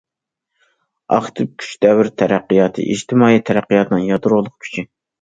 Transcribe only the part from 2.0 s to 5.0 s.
تەرەققىياتى، ئىجتىمائىي تەرەققىياتنىڭ يادرولۇق كۈچى.